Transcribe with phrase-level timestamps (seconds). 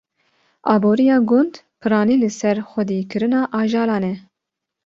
[0.73, 4.13] Aborîya gund piranî li ser xwedîkirina ajalan e.